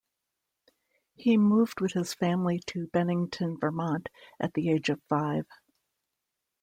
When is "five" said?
5.07-5.45